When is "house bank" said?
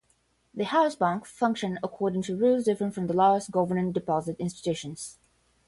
0.63-1.27